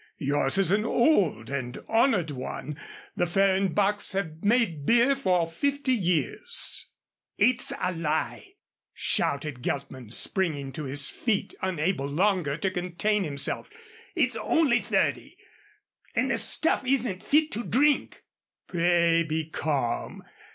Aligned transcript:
Yours 0.17 0.57
is 0.57 0.71
an 0.71 0.83
old 0.83 1.51
and 1.51 1.77
honored 1.87 2.31
one. 2.31 2.75
The 3.15 3.25
Fehrenbachs 3.27 4.13
have 4.13 4.43
made 4.43 4.83
beer 4.83 5.15
for 5.15 5.45
fifty 5.45 5.93
years" 5.93 6.87
"It's 7.37 7.71
a 7.79 7.91
lie," 7.93 8.53
shouted 8.95 9.61
Geltman 9.61 10.09
springing 10.11 10.71
to 10.71 10.85
his 10.85 11.07
feet, 11.07 11.53
unable 11.61 12.07
longer 12.07 12.57
to 12.57 12.71
contain 12.71 13.23
himself. 13.23 13.69
"It's 14.15 14.35
only 14.37 14.79
thirty 14.79 15.37
and 16.15 16.31
the 16.31 16.39
stuff 16.39 16.83
isn't 16.83 17.21
fit 17.21 17.51
to 17.51 17.63
drink." 17.63 18.23
"Pray 18.65 19.21
be 19.21 19.51
calm. 19.51 20.23